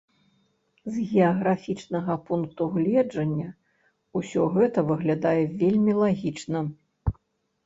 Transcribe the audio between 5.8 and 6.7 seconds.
лагічна.